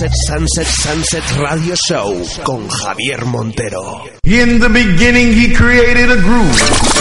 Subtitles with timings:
[0.00, 4.08] Sunset Sunset Sunset Radio Show con Javier Montero.
[4.24, 6.99] In the beginning he created a groove.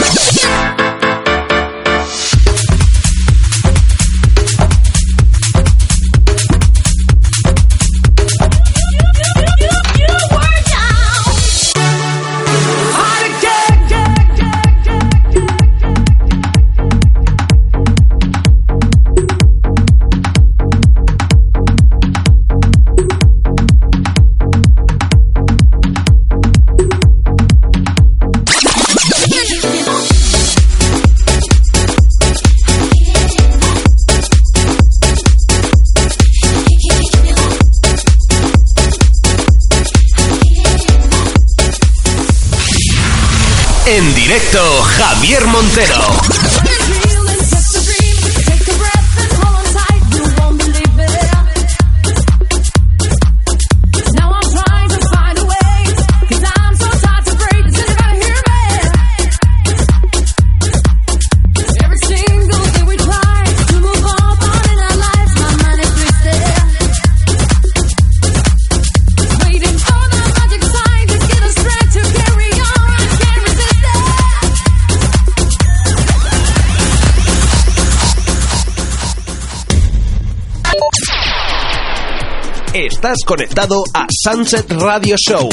[83.29, 85.47] Conectado a Sunset Radio Show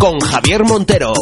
[0.00, 1.12] con Javier Montero.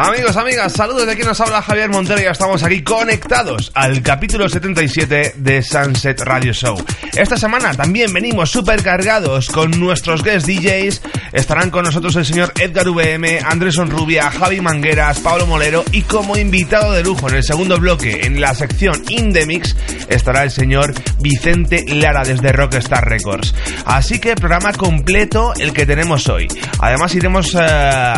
[0.00, 4.00] Amigos, amigas, saludos de aquí nos habla Javier Montero y ya estamos aquí conectados al
[4.00, 6.80] capítulo 77 de Sunset Radio Show.
[7.16, 11.02] Esta semana también venimos super cargados con nuestros guest DJs.
[11.32, 16.36] Estarán con nosotros el señor Edgar VM, Andrés Rubia, Javi Mangueras, Pablo Molero y como
[16.36, 19.74] invitado de lujo en el segundo bloque, en la sección Indemix,
[20.08, 23.52] estará el señor Vicente Lara desde Rockstar Records.
[23.84, 26.46] Así que programa completo el que tenemos hoy.
[26.78, 28.12] Además iremos eh,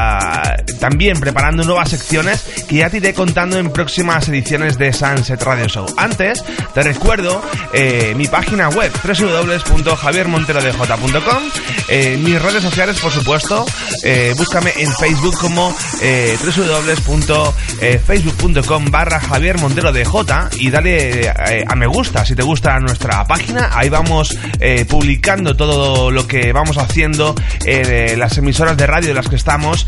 [0.78, 5.69] también preparando nuevas secciones que ya te iré contando en próximas ediciones de Sunset Radio
[5.69, 5.86] Show.
[5.97, 6.42] Antes,
[6.75, 7.41] te recuerdo
[7.72, 11.42] eh, mi página web www.javiermonterodj.com
[11.92, 13.66] eh, mis redes sociales, por supuesto,
[14.04, 21.34] eh, búscame en Facebook como eh, www.facebook.com barra Javier Montero de J y dale
[21.66, 23.70] a me gusta si te gusta nuestra página.
[23.72, 24.38] Ahí vamos
[24.88, 29.87] publicando todo lo que vamos haciendo en las emisoras de radio en las que estamos,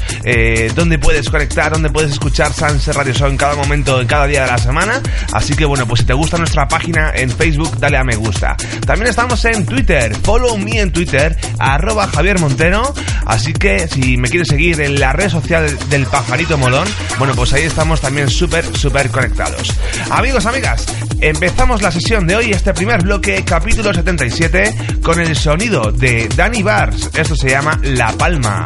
[0.75, 4.43] donde puedes conectar, donde puedes escuchar Sunset Radio Show en cada momento, en cada día
[4.43, 5.01] de la semana.
[5.33, 8.57] Así que bueno, pues si te gusta nuestra página en Facebook, dale a me gusta.
[8.87, 12.95] También estamos en Twitter, follow me en Twitter, arroba Javier Montero.
[13.27, 16.87] Así que si me quieres seguir en la red social del pajarito molón,
[17.19, 19.73] bueno, pues ahí estamos también súper, súper conectados.
[20.11, 20.87] Amigos, amigas,
[21.21, 26.63] empezamos la sesión de hoy, este primer bloque, capítulo 77, con el sonido de Danny
[26.63, 27.11] Bars.
[27.15, 28.65] Esto se llama La Palma.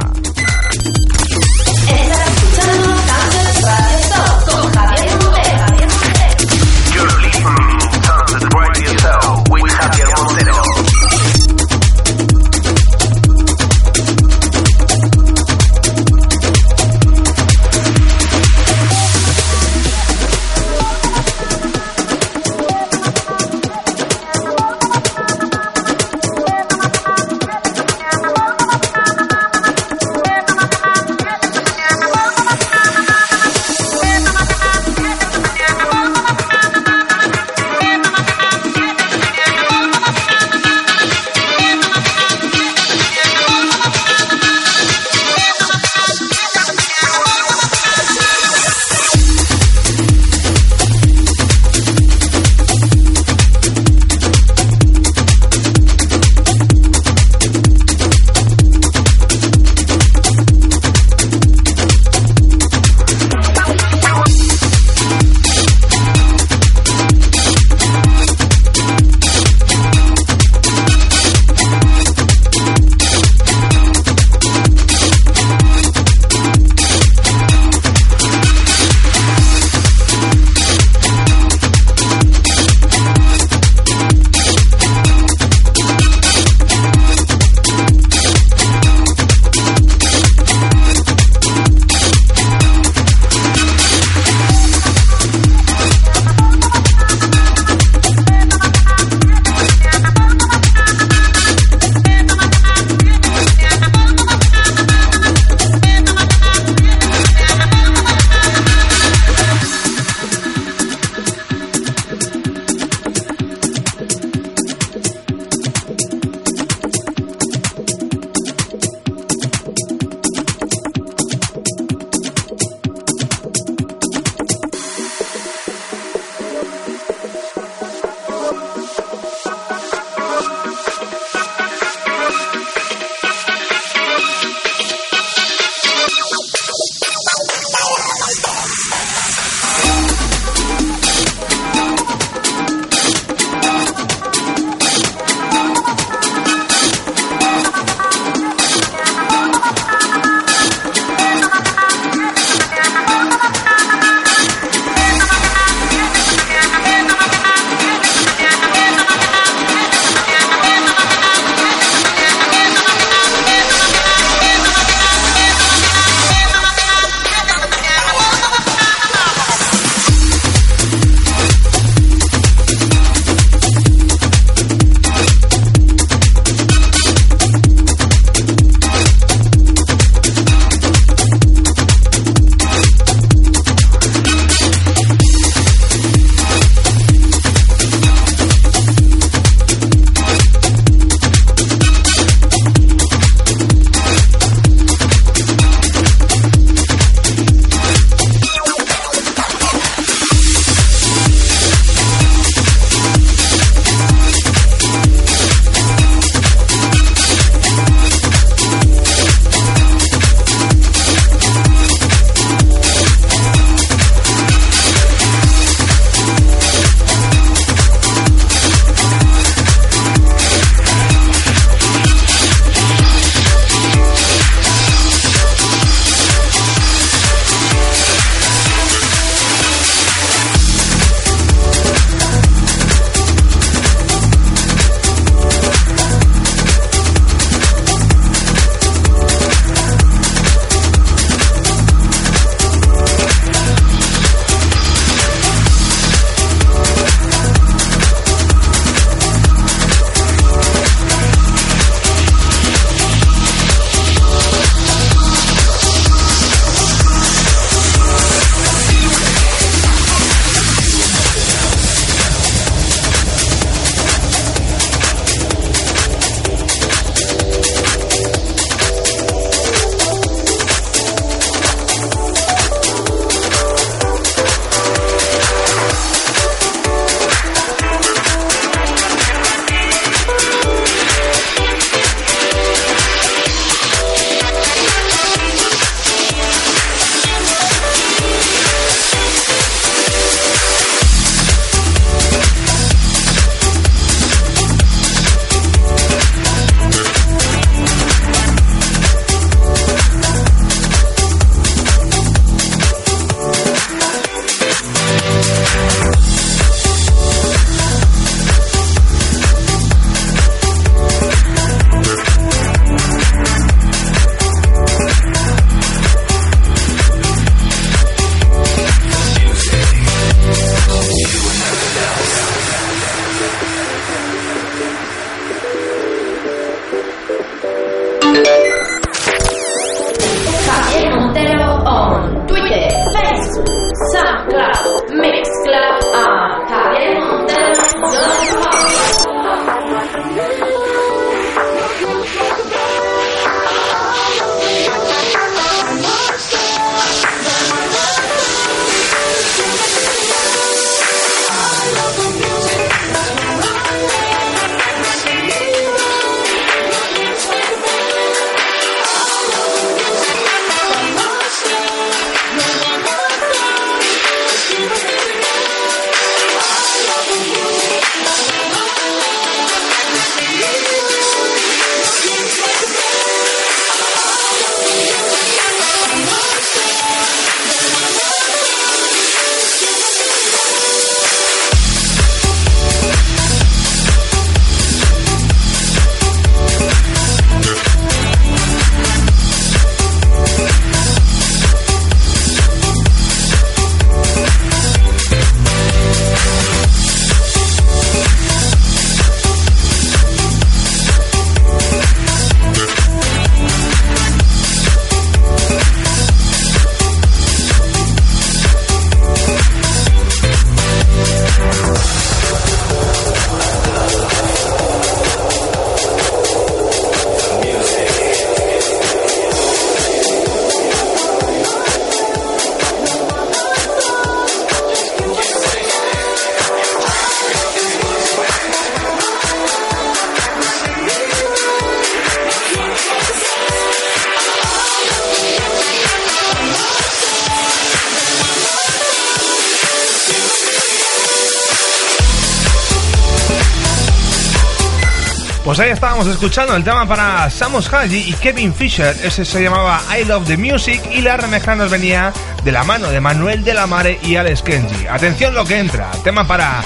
[445.77, 449.15] Pues ahí estábamos escuchando el tema para Samus Haji y Kevin Fisher.
[449.23, 452.33] Ese se llamaba I Love the Music y la remezcla nos venía
[452.65, 455.07] de la mano de Manuel de la Mare y Alex Kenji.
[455.07, 456.11] Atención lo que entra.
[456.25, 456.83] Tema para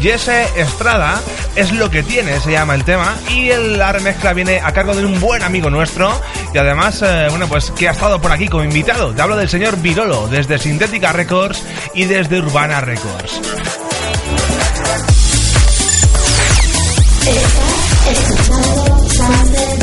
[0.00, 1.20] Jesse Estrada
[1.54, 3.16] es lo que tiene, se llama el tema.
[3.30, 6.20] Y la remezcla viene a cargo de un buen amigo nuestro.
[6.52, 9.14] Y además, eh, bueno, pues que ha estado por aquí como invitado.
[9.14, 11.62] Te hablo del señor Virolo, desde Sintética Records
[11.94, 13.61] y desde Urbana Records.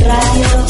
[0.09, 0.68] Radio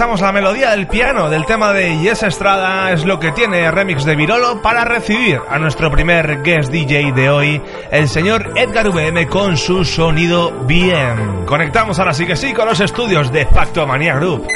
[0.00, 4.02] aprovechamos la melodía del piano del tema de Yes Estrada, es lo que tiene remix
[4.06, 9.26] de Virolo para recibir a nuestro primer guest DJ de hoy, el señor Edgar VM
[9.28, 11.44] con su sonido bien.
[11.44, 14.46] Conectamos ahora sí que sí con los estudios de Facto Mania Group.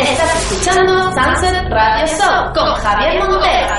[0.00, 3.74] Estás escuchando Sunset Radio Show con Javier Montero.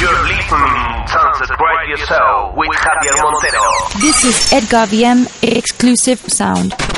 [0.00, 3.60] You're listening Sunset Radio Show with Javier Montero.
[4.00, 6.95] This is Edgar VM exclusive sound.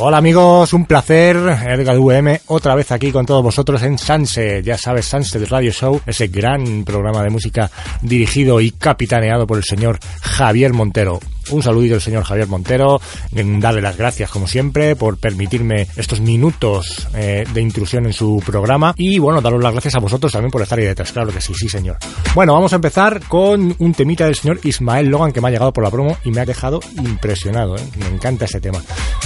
[0.00, 4.78] Hola amigos, un placer, Edgar VM, otra vez aquí con todos vosotros en Sunset, ya
[4.78, 7.68] sabes, Sunset Radio Show, ese gran programa de música
[8.00, 11.18] dirigido y capitaneado por el señor Javier Montero.
[11.50, 13.00] Un saludito al señor Javier Montero,
[13.32, 18.94] darle las gracias como siempre por permitirme estos minutos eh, de intrusión en su programa
[18.96, 21.54] y bueno, daros las gracias a vosotros también por estar ahí detrás, claro que sí,
[21.54, 21.96] sí señor.
[22.34, 25.72] Bueno, vamos a empezar con un temita del señor Ismael Logan que me ha llegado
[25.72, 27.82] por la promo y me ha dejado impresionado, ¿eh?
[27.98, 28.82] me encanta ese tema.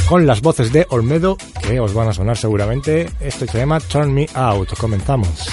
[0.09, 4.13] Con las voces de Olmedo que os van a sonar seguramente, esto se llama Turn
[4.13, 5.47] Me Out, comenzamos.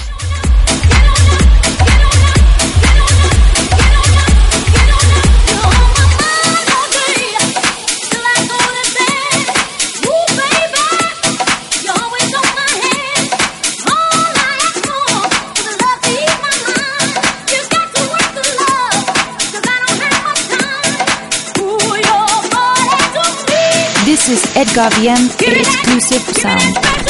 [24.60, 27.09] Edgar VM exclusive sound.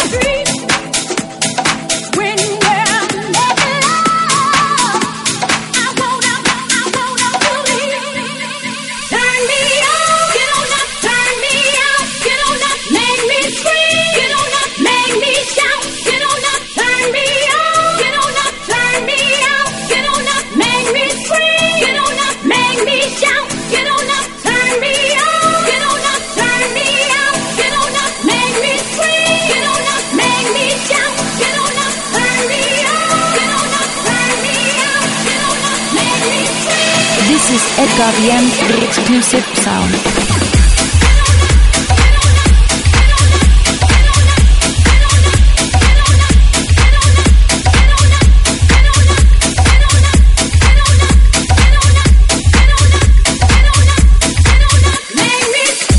[38.00, 40.30] Exclusive sound.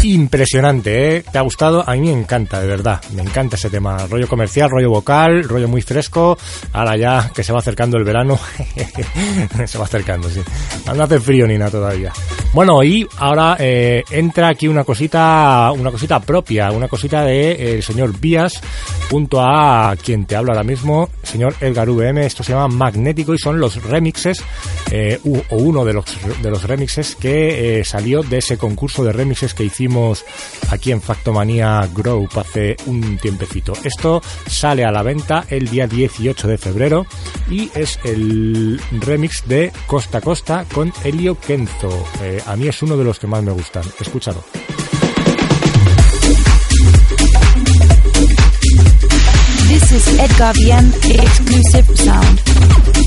[0.04, 1.24] impresionante, ¿eh?
[1.32, 1.88] ¿Te ha gustado?
[1.88, 3.02] A mí me encanta, de verdad.
[3.14, 4.08] Me encanta ese tema.
[4.08, 6.38] Rollo comercial, rollo vocal, rollo muy fresco.
[6.74, 8.40] Ahora ya que se va acercando el verano.
[9.66, 10.42] se va acercando, sí.
[10.94, 12.12] No hace frío ni nada todavía.
[12.54, 17.76] Bueno, y ahora eh, entra aquí una cosita, una cosita propia, una cosita de eh,
[17.76, 18.62] el señor Vías,
[19.10, 22.26] junto a quien te habla ahora mismo, señor Edgar VM.
[22.26, 24.44] Esto se llama Magnético y son los remixes,
[24.92, 26.06] eh, o uno de los,
[26.42, 30.26] de los remixes que salió de ese concurso de remixes que hicimos
[30.70, 33.74] aquí en Factomanía Group hace un tiempecito.
[33.84, 37.06] Esto sale a la venta el día 18 de febrero
[37.50, 42.06] y es el remix de Costa Costa con Elio Kenzo.
[42.22, 43.84] Eh, a mí es uno de los que más me gustan.
[44.00, 44.44] Escúchalo.
[49.94, 53.01] Is Edgar Bien exclusive sound.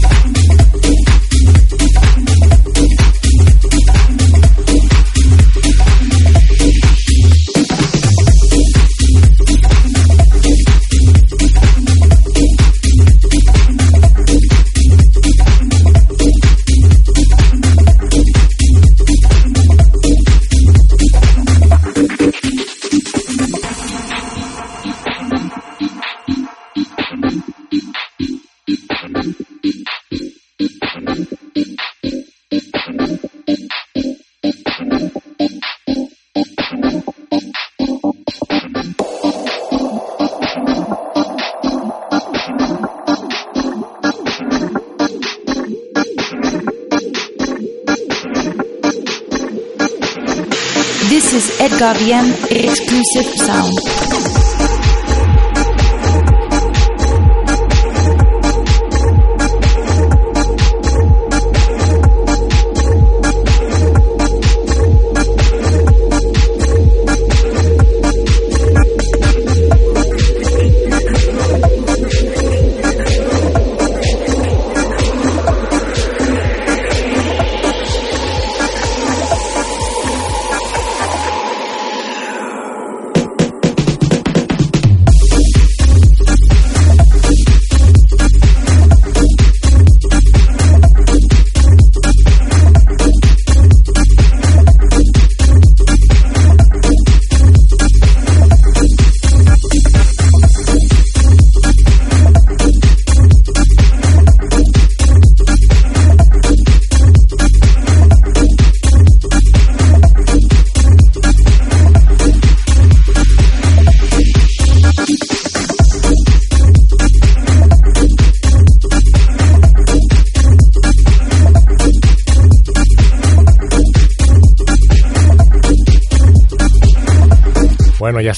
[51.76, 54.13] Bien Exclusive Sound.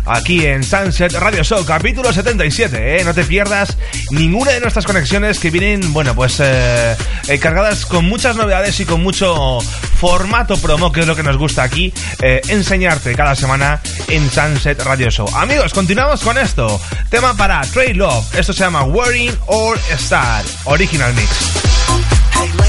[0.08, 3.00] aquí en Sunset Radio Show, capítulo 77.
[3.00, 3.04] ¿eh?
[3.04, 3.76] No te pierdas
[4.10, 6.96] ninguna de nuestras conexiones que vienen, bueno, pues eh,
[7.28, 9.60] eh, cargadas con muchas novedades y con mucho
[9.98, 11.92] formato promo, que es lo que nos gusta aquí,
[12.22, 15.28] eh, enseñarte cada semana en Sunset Radio Show.
[15.36, 16.80] Amigos, continuamos con esto.
[17.10, 18.34] Tema para Trade Love.
[18.38, 22.67] Esto se llama Worrying or Star, Original Mix.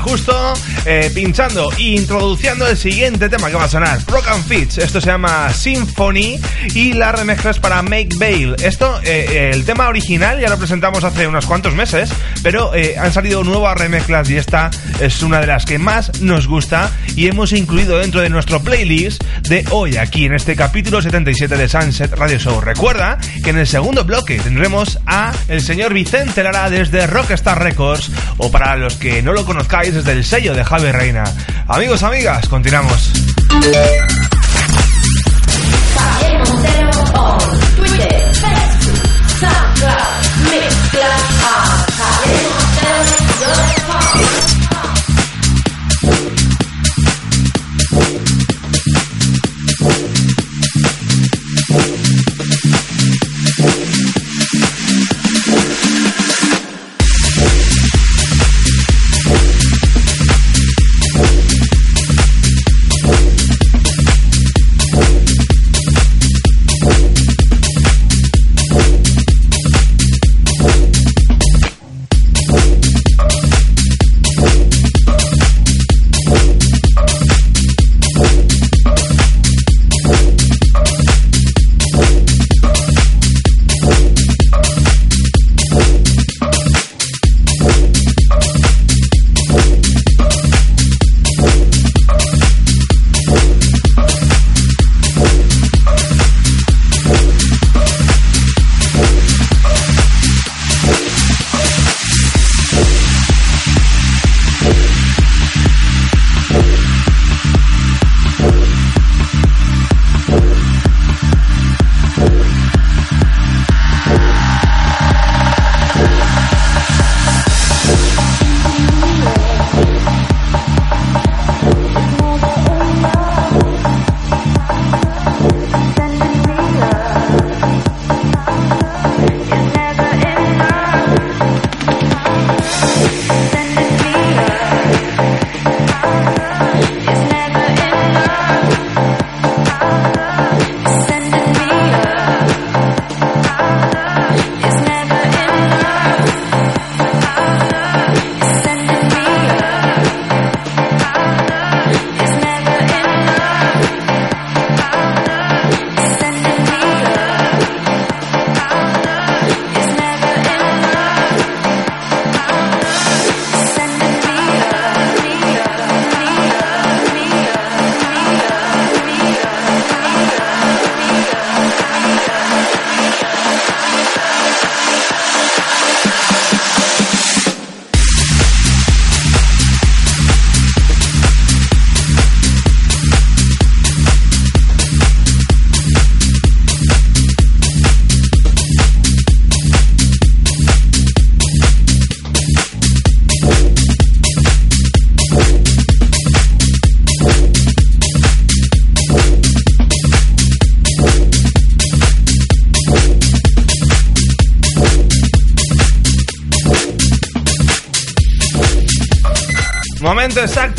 [0.00, 4.78] Justo eh, pinchando e introduciendo el siguiente tema que va a sonar: Rock and Fitch.
[4.78, 6.38] Esto se llama Symphony
[6.74, 8.56] y la remezcla es para Make Bail.
[8.62, 12.10] Esto, eh, el tema original ya lo presentamos hace unos cuantos meses,
[12.42, 16.46] pero eh, han salido nuevas remezclas y esta es una de las que más nos
[16.46, 21.56] gusta y hemos incluido dentro de nuestro playlist de hoy aquí en este capítulo 77
[21.56, 22.60] de Sunset Radio Show.
[22.60, 28.12] Recuerda que en el segundo bloque tendremos a el señor Vicente Lara desde Rockstar Records
[28.36, 31.24] o para los que no lo conozcáis desde el sello de Javi Reina.
[31.66, 33.10] Amigos, amigas, continuamos.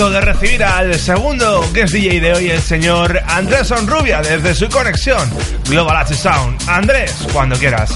[0.10, 5.30] De recibir al segundo guest DJ de hoy, el señor Andrés Sonrubia, desde su conexión
[5.66, 6.60] Global H Sound.
[6.68, 7.92] Andrés, cuando quieras.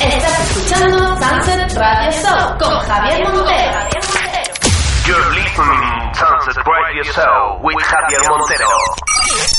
[0.00, 3.88] Estás escuchando Sunset Radio Show con Javier Montero.
[5.04, 8.68] You're listening Sunset Radio Show with Javier Montero.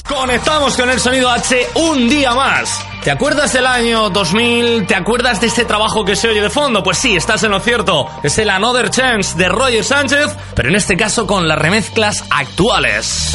[0.07, 2.86] Conectamos con el sonido H un día más.
[3.07, 4.85] ¿Te acuerdas del año 2000?
[4.85, 6.83] ¿Te acuerdas de este trabajo que se oye de fondo?
[6.83, 8.05] Pues sí, estás en lo cierto.
[8.21, 13.33] Es el Another Chance de Roger Sánchez, pero en este caso con las remezclas actuales.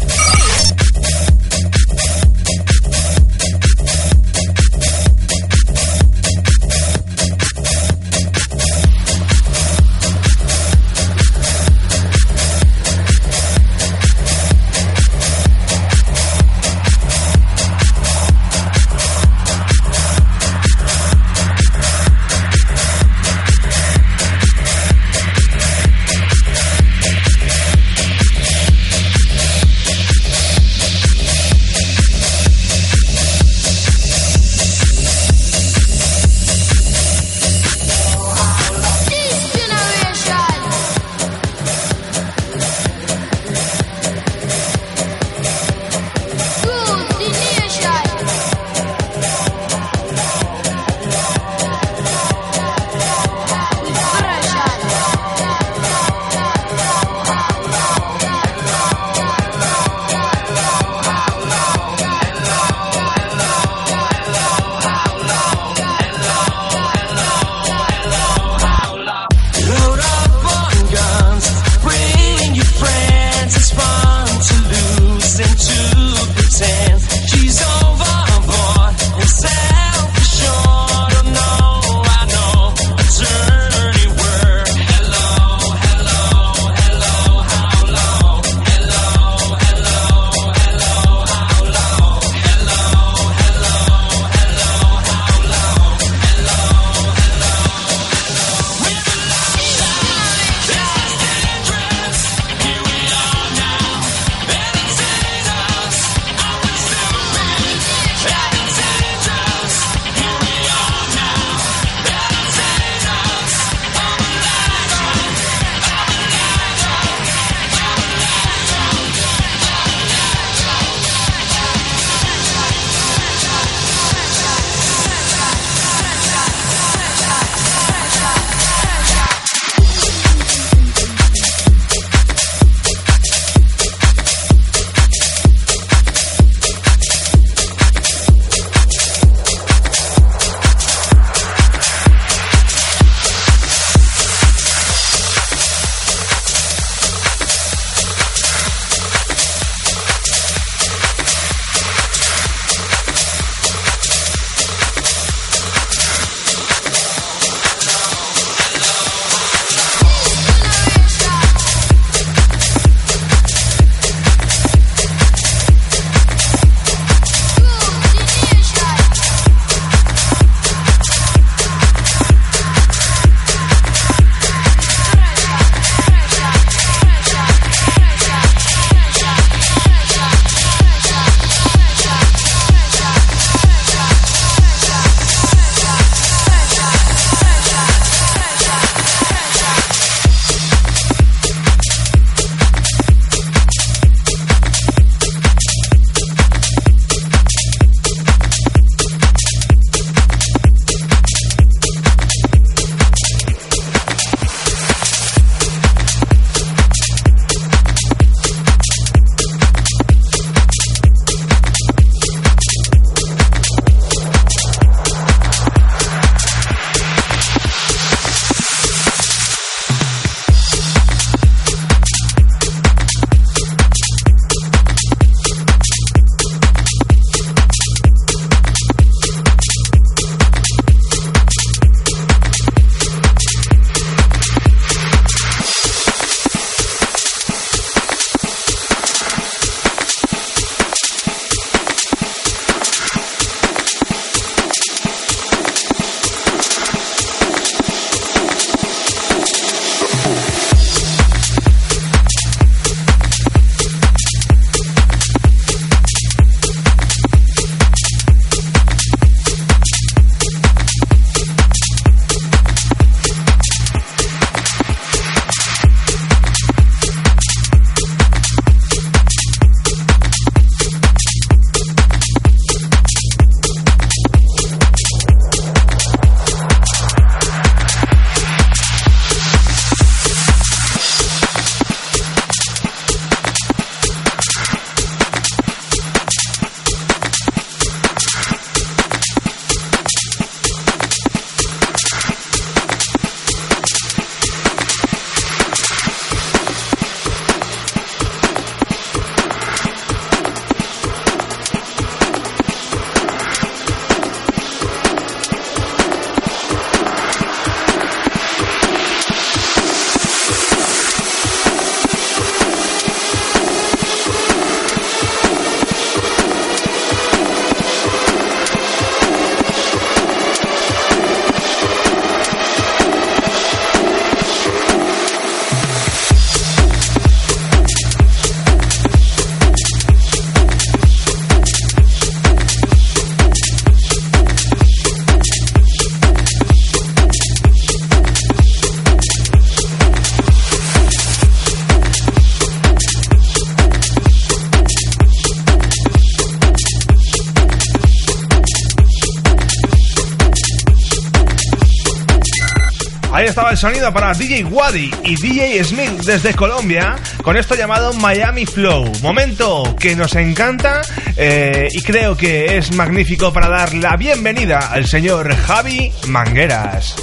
[353.56, 358.66] Estaba el sonido para DJ Wadi y DJ Smith desde Colombia con esto llamado Miami
[358.66, 359.10] Flow.
[359.22, 361.01] Momento que nos encanta
[361.38, 367.16] eh, y creo que es magnífico para dar la bienvenida al señor Javi Mangueras.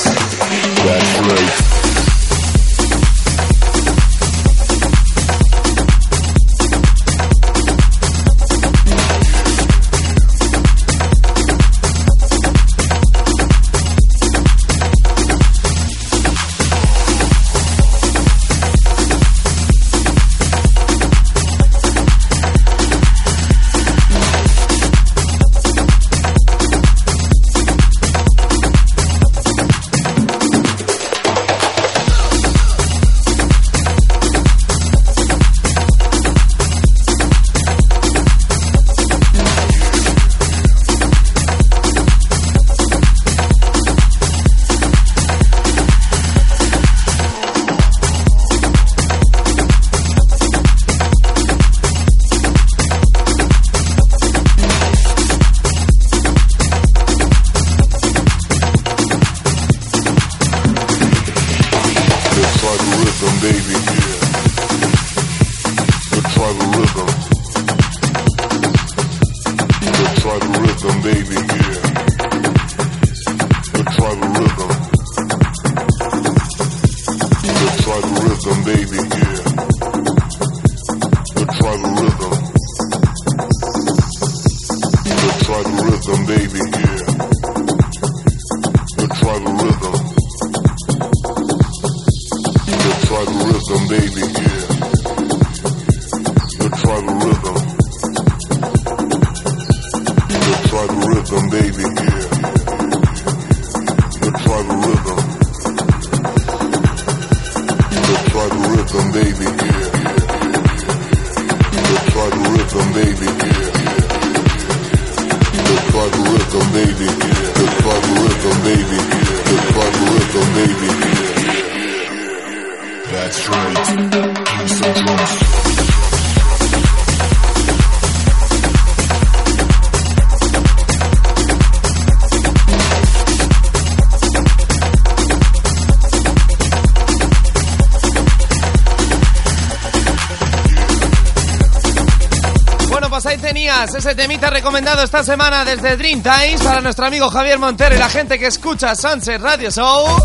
[144.55, 148.47] Recomendado esta semana desde Dream Times para nuestro amigo Javier Montero y la gente que
[148.47, 150.17] escucha Sunset Radio Show.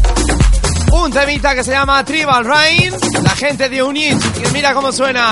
[0.91, 5.31] Un temita que se llama Tribal Rain, la gente de Unit, que mira cómo suena.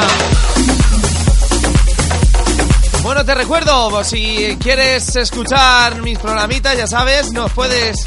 [3.03, 8.03] Bueno, te recuerdo, si quieres escuchar mis programitas, ya sabes, nos puedes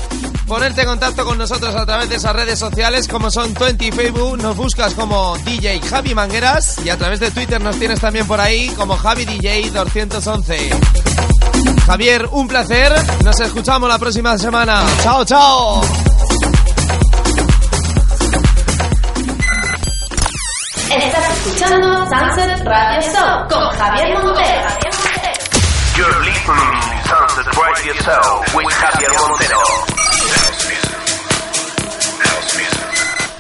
[0.51, 3.93] ponerte en contacto con nosotros a través de esas redes sociales como son 20 y
[3.93, 8.27] Facebook, nos buscas como DJ Javi Mangueras y a través de Twitter nos tienes también
[8.27, 10.71] por ahí como Javi DJ 211.
[11.87, 12.93] Javier, un placer,
[13.23, 14.83] nos escuchamos la próxima semana.
[15.05, 15.83] Chao, chao.
[20.91, 24.69] Estás escuchando Sunset Radio Show con Javier Montero.
[25.97, 30.00] You're listening to Sunset Radio Show with Javier Montero.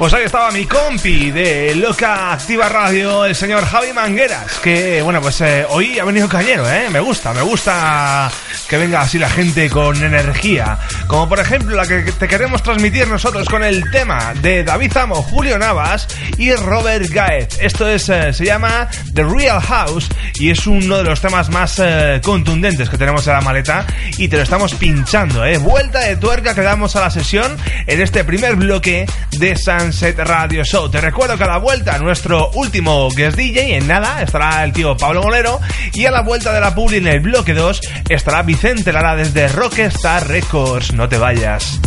[0.01, 5.20] Pues ahí estaba mi compi de Loca Activa Radio, el señor Javi Mangueras, que bueno,
[5.20, 6.88] pues eh, hoy ha venido cañero, ¿eh?
[6.88, 8.32] Me gusta, me gusta
[8.66, 10.78] que venga así la gente con energía.
[11.11, 15.17] Como por ejemplo la que te queremos transmitir nosotros con el tema de David Zamo,
[15.17, 16.07] Julio Navas
[16.39, 17.59] y Robert Gaez.
[17.61, 21.81] Esto es, eh, se llama The Real House y es uno de los temas más
[21.83, 23.89] eh, contundentes que tenemos en la maleta
[24.19, 25.59] y te lo estamos pinchando, ¿eh?
[25.59, 27.57] Vuelta de tuerca que damos a la sesión
[27.89, 30.91] en este primer bloque de Sunset Radio Show.
[30.91, 34.97] Te recuerdo que a la vuelta nuestro último guest DJ, en nada, estará el tío
[34.97, 35.59] Pablo Molero
[35.93, 39.49] y a la vuelta de la publi en el bloque 2 estará Vicente Lara desde
[39.49, 40.93] Rockstar Records.
[41.01, 41.80] No te vayas.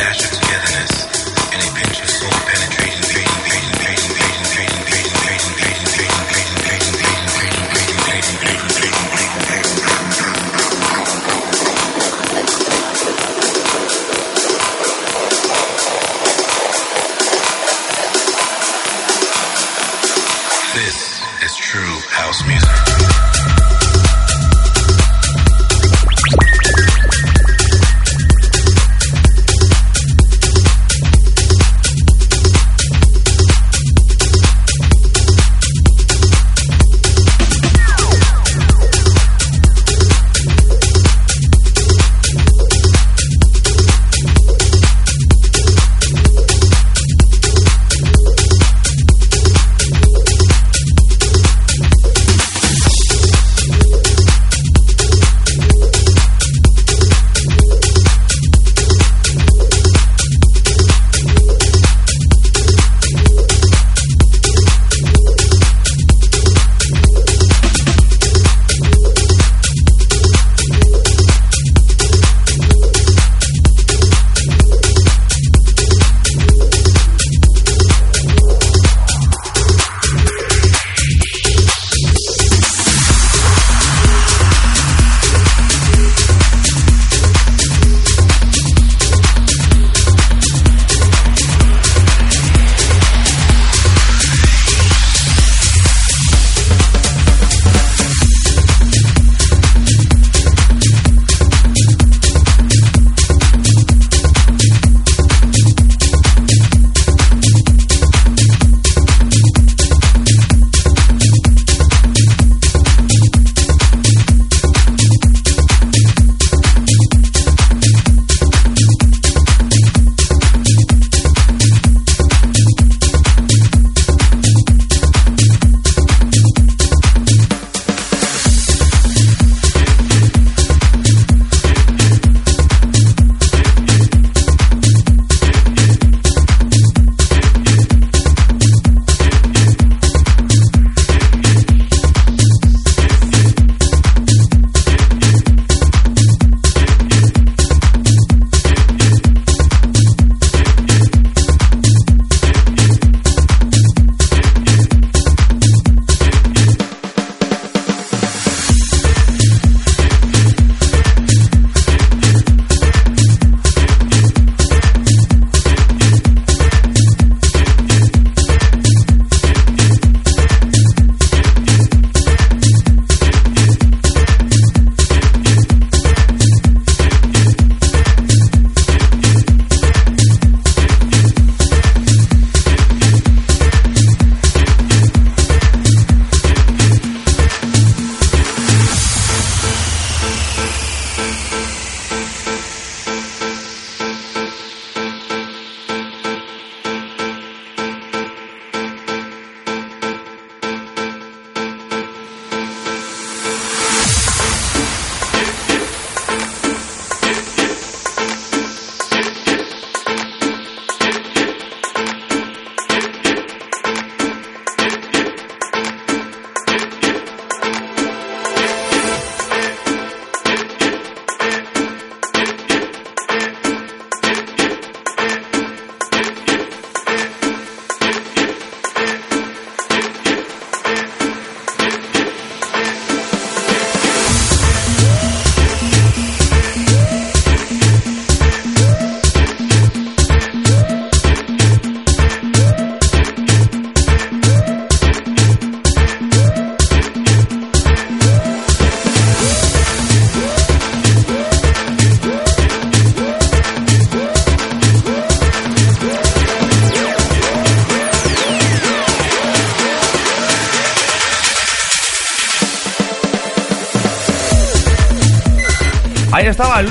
[0.00, 0.39] Dash.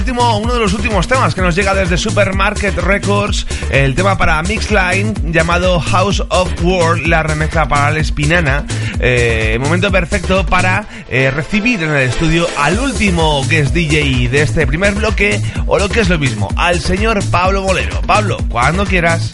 [0.10, 4.42] Último, uno de los últimos temas que nos llega desde Supermarket Records, el tema para
[4.42, 8.66] Mixline llamado House of War, la remezcla para la Espinana.
[9.00, 14.66] Eh, momento perfecto para eh, recibir en el estudio al último guest DJ de este
[14.66, 18.02] primer bloque, o lo que es lo mismo, al señor Pablo Molero.
[18.02, 19.32] Pablo, cuando quieras.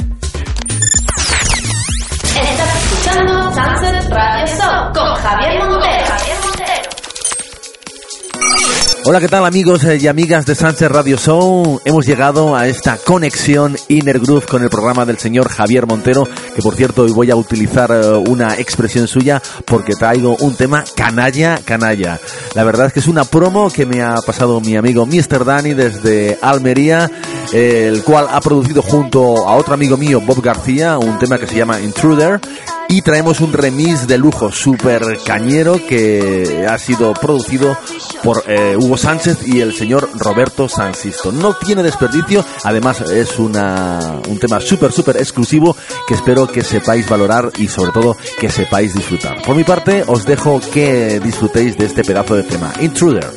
[9.07, 11.79] Hola, ¿qué tal amigos eh, y amigas de Sunset Radio Show?
[11.85, 16.61] Hemos llegado a esta conexión Inner Groove con el programa del señor Javier Montero, que
[16.63, 21.59] por cierto hoy voy a utilizar eh, una expresión suya porque traigo un tema canalla,
[21.63, 22.19] canalla.
[22.55, 25.45] La verdad es que es una promo que me ha pasado mi amigo Mr.
[25.45, 27.11] Dani desde Almería,
[27.53, 31.55] el cual ha producido junto a otro amigo mío, Bob García, un tema que se
[31.55, 32.41] llama Intruder
[32.89, 37.77] y traemos un remix de lujo super cañero que ha sido producido
[38.23, 41.31] por eh, Hugo Sánchez y el señor Roberto Sansisto.
[41.31, 45.75] No tiene desperdicio, además es una, un tema súper, súper exclusivo
[46.07, 49.41] que espero que sepáis valorar y sobre todo que sepáis disfrutar.
[49.41, 53.31] Por mi parte, os dejo que disfrutéis de este pedazo de tema, Intruder.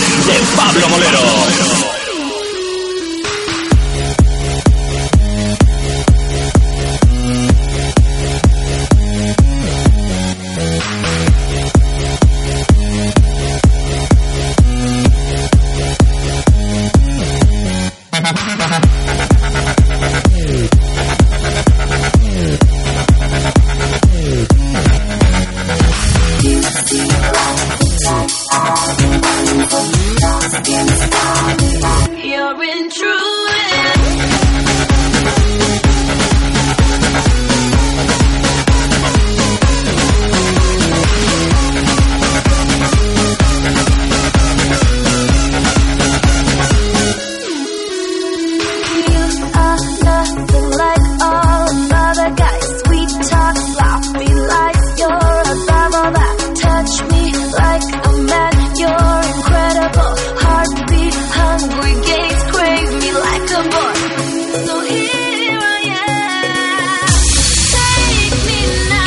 [0.00, 1.93] De Pablo Molero.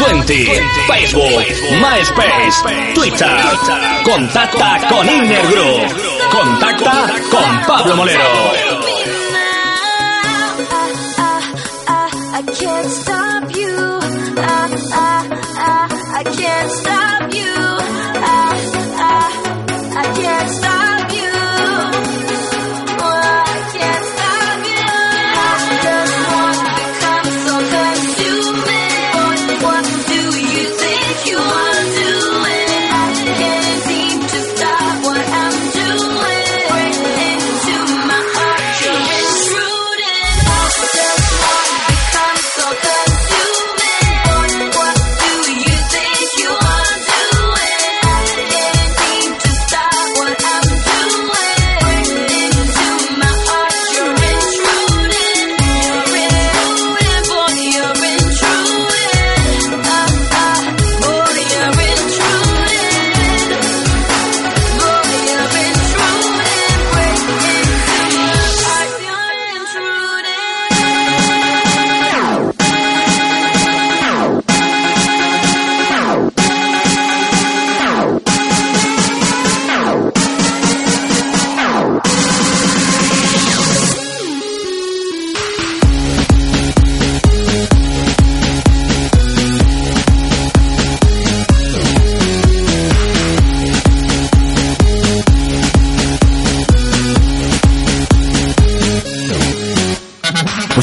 [0.07, 0.17] Now.
[0.23, 0.45] 20,
[0.87, 1.43] Facebook,
[1.81, 3.27] MySpace, Twitter.
[4.03, 5.95] Contacta con Inner Groove.
[6.29, 8.66] Contacta con Pablo Molero.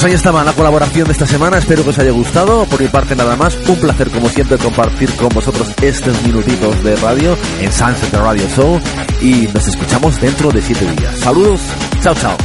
[0.05, 2.67] Pues ahí estaba la colaboración de esta semana, espero que os haya gustado.
[2.67, 6.95] Por mi parte nada más, un placer como siempre compartir con vosotros estos minutitos de
[6.97, 8.79] radio en Sunset Radio Show
[9.23, 11.21] y nos escuchamos dentro de siete días.
[11.21, 11.59] Saludos,
[12.03, 12.37] chao chao.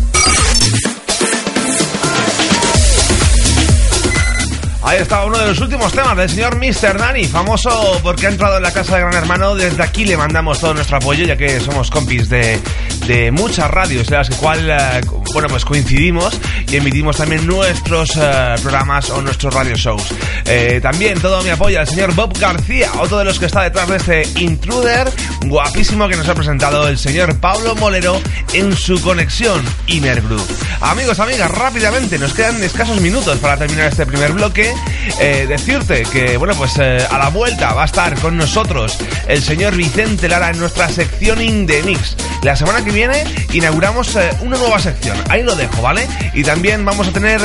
[4.89, 6.99] Ahí está uno de los últimos temas del señor Mr.
[6.99, 9.53] Nani, famoso porque ha entrado en la casa de Gran Hermano.
[9.53, 12.59] Desde aquí le mandamos todo nuestro apoyo, ya que somos compis de,
[13.05, 18.09] de muchas radios, en las que cual, eh, bueno, pues coincidimos y emitimos también nuestros
[18.15, 20.07] eh, programas o nuestros radio shows.
[20.45, 23.89] Eh, también todo mi apoyo al señor Bob García, otro de los que está detrás
[23.89, 25.11] de este intruder
[25.45, 28.19] guapísimo que nos ha presentado el señor Pablo Molero
[28.53, 30.51] en su conexión Inner Groove.
[30.81, 34.73] Amigos, amigas, rápidamente, nos quedan escasos minutos para terminar este primer bloque
[35.19, 39.41] eh, decirte que, bueno, pues eh, a la vuelta va a estar con nosotros el
[39.41, 42.15] señor Vicente Lara en nuestra sección In The Mix.
[42.43, 46.07] La semana que viene inauguramos eh, una nueva sección, ahí lo dejo, ¿vale?
[46.33, 47.39] Y también vamos a tener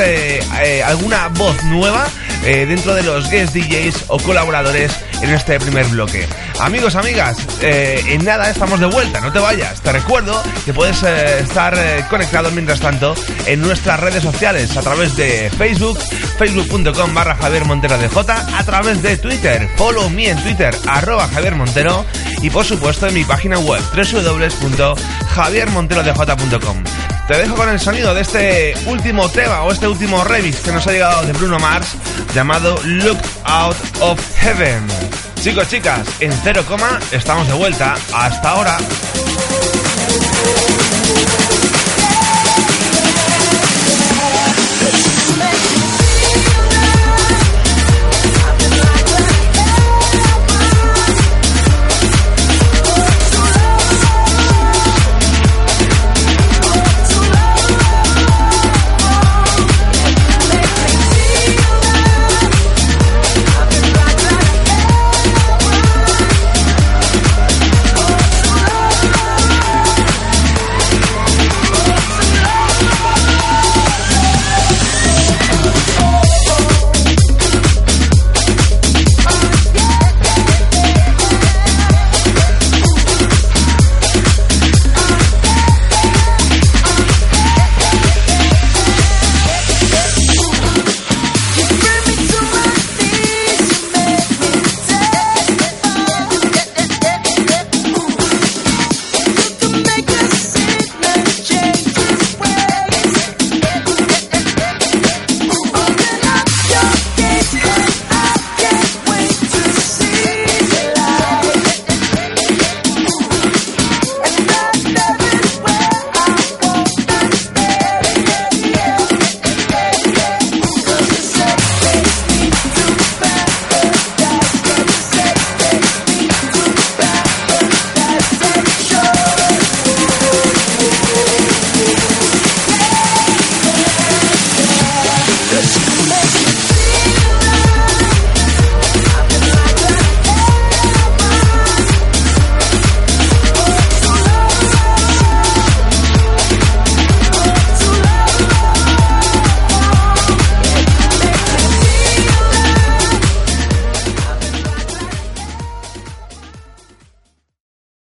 [0.85, 2.07] alguna voz nueva
[2.43, 6.27] dentro de los guest DJs o colaboradores en este primer bloque.
[6.61, 9.81] Amigos, amigas, en nada estamos de vuelta, no te vayas.
[9.81, 11.77] Te recuerdo que puedes estar
[12.09, 13.15] conectado mientras tanto
[13.47, 15.99] en nuestras redes sociales a través de Facebook,
[16.39, 21.29] facebook.com barra Javier Montero de J, a través de Twitter, follow me en Twitter, arroba
[21.29, 22.05] Javier Montero
[22.43, 26.85] y por supuesto en mi página web www.javiermonterodej.com.
[27.29, 30.87] Te dejo con el sonido de este último tema o este último remix que nos
[30.87, 31.97] ha llegado de Bruno Mars
[32.35, 34.87] llamado Look Out of Heaven.
[35.41, 37.95] Chicos, chicas, en cero coma estamos de vuelta.
[38.13, 38.77] Hasta ahora.